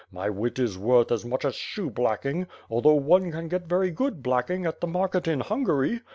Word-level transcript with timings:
My 0.11 0.31
wit 0.31 0.57
is 0.57 0.79
worth 0.79 1.11
as 1.11 1.23
much 1.25 1.45
as 1.45 1.53
shoeblacking, 1.53 2.47
although 2.71 2.95
one 2.95 3.31
can 3.31 3.47
get 3.47 3.67
very 3.67 3.91
good 3.91 4.23
black 4.23 4.49
ing 4.49 4.65
at 4.65 4.81
the 4.81 4.87
market 4.87 5.27
in 5.27 5.41
Hungary. 5.41 6.01